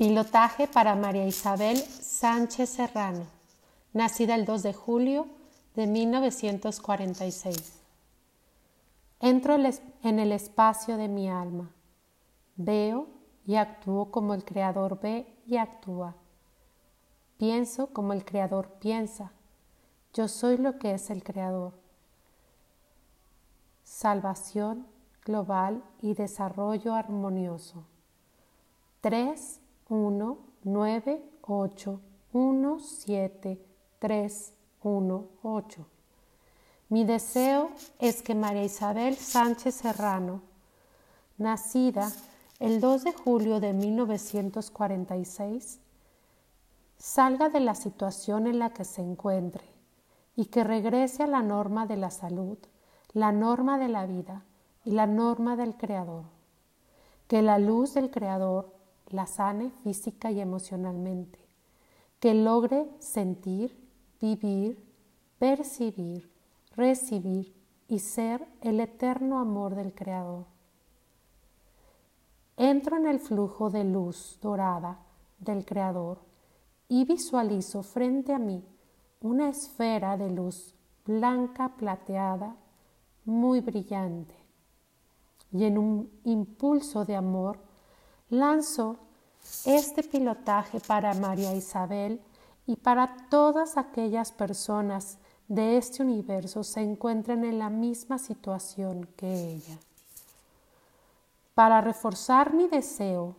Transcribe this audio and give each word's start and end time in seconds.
Pilotaje 0.00 0.66
para 0.66 0.94
María 0.94 1.26
Isabel 1.26 1.76
Sánchez 1.76 2.70
Serrano, 2.70 3.26
nacida 3.92 4.34
el 4.34 4.46
2 4.46 4.62
de 4.62 4.72
julio 4.72 5.26
de 5.74 5.86
1946. 5.86 7.82
Entro 9.20 9.56
en 10.02 10.18
el 10.18 10.32
espacio 10.32 10.96
de 10.96 11.08
mi 11.08 11.28
alma, 11.28 11.68
veo 12.56 13.08
y 13.44 13.56
actúo 13.56 14.10
como 14.10 14.32
el 14.32 14.42
Creador 14.42 14.98
ve 15.02 15.36
y 15.46 15.58
actúa. 15.58 16.14
Pienso 17.36 17.88
como 17.88 18.14
el 18.14 18.24
Creador 18.24 18.68
piensa. 18.80 19.32
Yo 20.14 20.28
soy 20.28 20.56
lo 20.56 20.78
que 20.78 20.94
es 20.94 21.10
el 21.10 21.22
Creador. 21.22 21.74
Salvación 23.84 24.86
global 25.26 25.84
y 26.00 26.14
desarrollo 26.14 26.94
armonioso. 26.94 27.84
3, 29.02 29.59
1, 29.90 30.38
9, 30.62 31.22
8, 31.42 32.00
1, 32.32 32.78
7, 32.78 33.60
3, 33.98 34.52
1, 34.84 35.24
8. 35.42 35.86
Mi 36.88 37.04
deseo 37.04 37.70
es 37.98 38.22
que 38.22 38.36
María 38.36 38.62
Isabel 38.62 39.16
Sánchez 39.16 39.74
Serrano, 39.74 40.42
nacida 41.38 42.12
el 42.60 42.80
2 42.80 43.02
de 43.02 43.12
julio 43.12 43.58
de 43.58 43.72
1946, 43.72 45.80
salga 46.96 47.48
de 47.48 47.58
la 47.58 47.74
situación 47.74 48.46
en 48.46 48.60
la 48.60 48.70
que 48.70 48.84
se 48.84 49.02
encuentre 49.02 49.64
y 50.36 50.44
que 50.46 50.62
regrese 50.62 51.24
a 51.24 51.26
la 51.26 51.42
norma 51.42 51.86
de 51.86 51.96
la 51.96 52.12
salud, 52.12 52.58
la 53.12 53.32
norma 53.32 53.76
de 53.76 53.88
la 53.88 54.06
vida 54.06 54.44
y 54.84 54.92
la 54.92 55.08
norma 55.08 55.56
del 55.56 55.76
Creador. 55.76 56.26
Que 57.26 57.42
la 57.42 57.58
luz 57.58 57.94
del 57.94 58.12
Creador 58.12 58.78
la 59.10 59.26
sane 59.26 59.70
física 59.82 60.30
y 60.30 60.40
emocionalmente. 60.40 61.38
Que 62.18 62.34
logre 62.34 62.88
sentir, 62.98 63.76
vivir, 64.20 64.78
percibir, 65.38 66.30
recibir 66.76 67.54
y 67.88 67.98
ser 67.98 68.46
el 68.60 68.80
eterno 68.80 69.38
amor 69.38 69.74
del 69.74 69.92
Creador. 69.94 70.46
Entro 72.56 72.96
en 72.96 73.06
el 73.06 73.20
flujo 73.20 73.70
de 73.70 73.84
luz 73.84 74.38
dorada 74.42 75.00
del 75.38 75.64
Creador 75.64 76.20
y 76.88 77.04
visualizo 77.04 77.82
frente 77.82 78.32
a 78.32 78.38
mí 78.38 78.62
una 79.20 79.48
esfera 79.48 80.16
de 80.16 80.30
luz 80.30 80.74
blanca 81.04 81.74
plateada 81.76 82.56
muy 83.24 83.60
brillante 83.60 84.34
y 85.52 85.64
en 85.64 85.78
un 85.78 86.10
impulso 86.24 87.04
de 87.04 87.16
amor 87.16 87.58
lanzo 88.30 88.96
este 89.64 90.02
pilotaje 90.02 90.80
para 90.80 91.14
María 91.14 91.54
Isabel 91.54 92.20
y 92.66 92.76
para 92.76 93.16
todas 93.28 93.76
aquellas 93.76 94.32
personas 94.32 95.18
de 95.48 95.76
este 95.76 96.02
universo 96.02 96.62
se 96.62 96.80
encuentren 96.80 97.44
en 97.44 97.58
la 97.58 97.68
misma 97.68 98.18
situación 98.18 99.08
que 99.16 99.54
ella. 99.54 99.78
Para 101.54 101.80
reforzar 101.80 102.54
mi 102.54 102.68
deseo, 102.68 103.34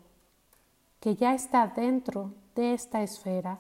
que 1.00 1.16
ya 1.16 1.34
está 1.34 1.68
dentro 1.68 2.34
de 2.54 2.74
esta 2.74 3.02
esfera, 3.02 3.60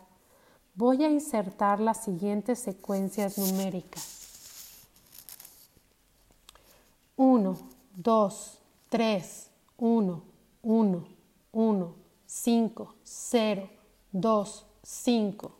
voy 0.75 1.03
a 1.03 1.09
insertar 1.09 1.79
las 1.79 2.03
siguientes 2.03 2.59
secuencias 2.59 3.37
numéricas. 3.37 4.19
1, 7.15 7.57
2, 7.95 8.57
3, 8.89 9.49
1, 9.77 10.21
1, 10.63 11.20
1, 11.53 11.95
5, 12.25 12.95
0, 13.03 13.69
2, 14.13 14.65
5. 14.83 15.51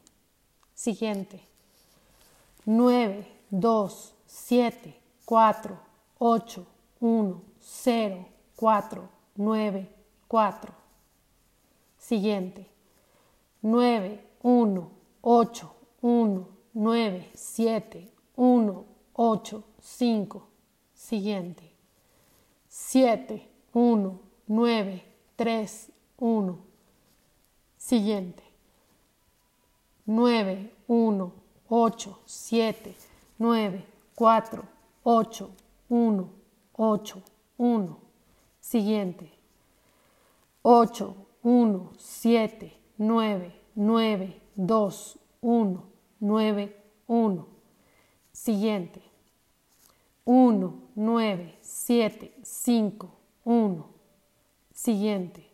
Siguiente. 0.73 1.39
9, 2.65 3.25
2, 3.49 4.13
7, 4.25 5.01
4, 5.25 5.79
8, 6.19 6.65
1, 6.99 7.41
0, 7.59 8.25
4, 8.55 9.09
9, 9.35 9.87
4. 10.27 10.73
Siguiente. 11.97 12.69
9, 13.61 14.19
1, 14.43 14.91
8, 15.21 15.75
1, 16.01 16.47
9, 16.73 17.29
7, 17.33 18.11
1, 18.35 18.85
8, 19.13 19.63
5. 19.81 20.41
Siguiente. 20.93 21.71
7, 22.69 23.49
1, 23.73 24.19
9, 24.47 25.10
3, 25.41 25.91
1. 26.19 26.55
Siguiente. 27.75 28.43
9, 30.05 30.71
1, 30.87 31.31
8, 31.67 32.19
7, 32.27 32.95
9, 33.39 33.83
4, 34.13 34.63
8, 35.03 35.49
1, 35.89 36.29
8, 36.77 37.23
1. 37.57 37.97
Siguiente. 38.59 39.31
8, 40.61 41.15
1, 41.41 41.89
7, 41.97 42.73
9, 42.99 43.51
9, 43.75 44.41
2, 44.55 45.19
1, 45.41 45.83
9, 46.19 46.75
1. 47.07 47.45
Siguiente. 48.31 49.01
1, 50.23 50.89
9, 50.95 51.57
7, 51.61 52.31
5, 52.43 53.09
1. 53.43 54.00
Siguiente. 54.83 55.47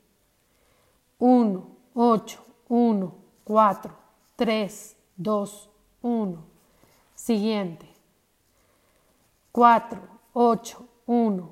1, 1.19 1.77
8, 1.93 2.39
1, 2.69 3.13
4, 3.43 3.97
3, 4.37 4.95
2, 5.17 5.69
1. 6.01 6.43
Siguiente. 7.13 7.89
4, 9.51 10.01
8, 10.33 10.89
1. 11.07 11.51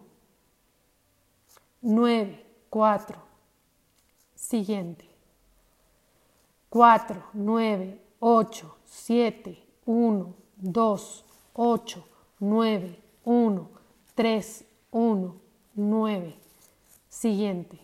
9, 1.82 2.46
4. 2.70 3.22
Siguiente. 4.36 5.10
4, 6.70 7.24
9, 7.34 8.02
8, 8.22 8.76
7, 8.86 9.68
1, 9.86 10.34
2, 10.56 11.26
8, 11.54 12.04
9, 12.40 13.04
1, 13.26 13.70
3, 14.16 14.66
1, 14.92 15.42
9. 15.76 16.45
Siguiente. 17.16 17.80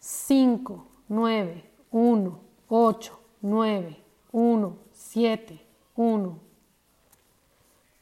5, 0.00 0.86
9, 1.06 1.70
1, 1.92 2.40
8, 2.70 3.12
9, 3.42 3.96
1, 4.32 4.78
7, 4.90 5.60
1, 5.94 6.40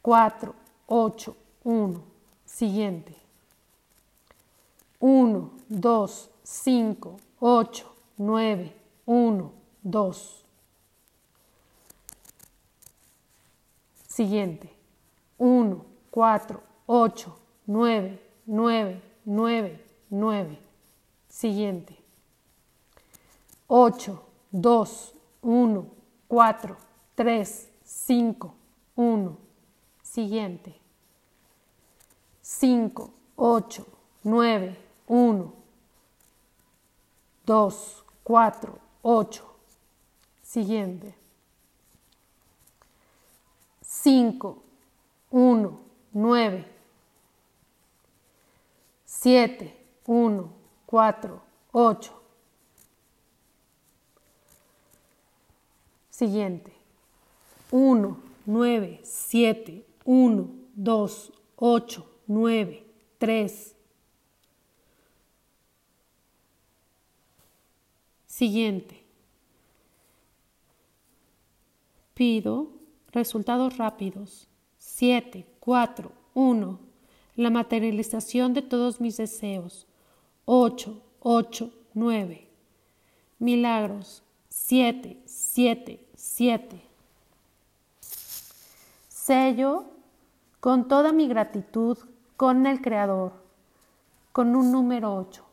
4, 0.00 0.54
8, 0.86 1.36
1. 1.64 2.02
Siguiente. 2.44 3.16
1, 5.00 5.50
2, 5.68 6.30
5, 6.44 7.16
8, 7.40 7.92
9, 8.18 8.72
1, 9.04 9.52
2. 9.82 10.44
Siguiente. 14.06 14.70
1, 15.38 15.84
4, 16.08 16.62
8, 16.86 17.36
9, 17.66 18.18
9, 18.46 19.11
9, 19.24 19.78
9. 20.10 20.58
Siguiente. 21.28 21.96
8, 23.68 24.22
2, 24.50 25.14
1, 25.42 25.90
4, 26.28 26.76
3, 27.14 27.70
5, 27.84 28.54
1. 28.96 29.38
Siguiente. 30.02 30.74
5, 32.42 33.10
8, 33.36 33.86
9, 34.24 34.76
1, 35.06 35.52
2, 37.46 38.04
4, 38.24 38.78
8. 39.02 39.42
Siguiente. 40.42 41.14
5, 43.82 44.62
1, 45.30 45.80
9, 46.12 46.64
7, 49.22 49.72
1, 50.08 50.52
4, 50.84 51.42
8. 51.70 52.22
Siguiente. 56.10 56.72
1, 57.70 58.20
9, 58.44 59.00
7, 59.04 59.86
1, 60.04 60.54
2, 60.74 61.32
8, 61.54 62.06
9, 62.26 62.84
3. 63.18 63.76
Siguiente. 68.26 69.04
Pido 72.12 72.72
resultados 73.12 73.76
rápidos. 73.76 74.48
7, 74.78 75.46
4, 75.60 76.10
1. 76.34 76.91
La 77.34 77.50
materialización 77.50 78.52
de 78.52 78.62
todos 78.62 79.00
mis 79.00 79.16
deseos. 79.16 79.86
8, 80.44 81.00
8, 81.20 81.70
9. 81.94 82.48
milagros, 83.38 84.22
siete, 84.48 85.20
siete, 85.24 86.06
siete. 86.14 86.80
Sello 89.08 89.86
con 90.60 90.86
toda 90.88 91.12
mi 91.12 91.26
gratitud 91.26 91.98
con 92.36 92.66
el 92.66 92.80
Creador, 92.80 93.32
con 94.32 94.54
un 94.54 94.70
número 94.70 95.14
8. 95.14 95.44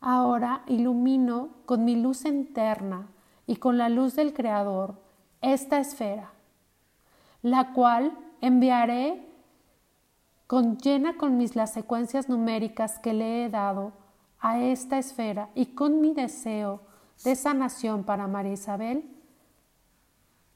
Ahora 0.00 0.62
ilumino 0.66 1.50
con 1.64 1.84
mi 1.84 1.96
luz 1.96 2.24
interna 2.24 3.08
y 3.46 3.56
con 3.56 3.78
la 3.78 3.88
luz 3.88 4.14
del 4.14 4.32
Creador 4.32 4.94
esta 5.40 5.80
esfera, 5.80 6.32
la 7.42 7.72
cual 7.72 8.12
enviaré 8.42 9.26
con 10.46 10.76
llena 10.76 11.16
con 11.16 11.38
mis 11.38 11.56
las 11.56 11.72
secuencias 11.72 12.28
numéricas 12.28 12.98
que 12.98 13.14
le 13.14 13.46
he 13.46 13.48
dado 13.48 13.94
a 14.38 14.60
esta 14.60 14.98
esfera 14.98 15.48
y 15.54 15.66
con 15.66 16.02
mi 16.02 16.12
deseo 16.12 16.82
de 17.24 17.34
sanación 17.36 18.04
para 18.04 18.26
María 18.26 18.52
Isabel, 18.52 19.08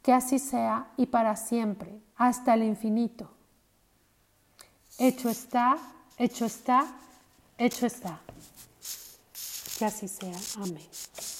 que 0.02 0.12
así 0.12 0.38
sea 0.38 0.92
y 0.98 1.06
para 1.06 1.34
siempre, 1.36 1.98
hasta 2.16 2.54
el 2.54 2.64
infinito. 2.64 3.30
Hecho 4.98 5.30
está, 5.30 5.78
hecho 6.18 6.44
está, 6.44 6.86
hecho 7.56 7.86
está. 7.86 8.20
Que 9.78 9.84
así 9.84 10.08
sea. 10.08 10.36
Amén. 10.56 11.35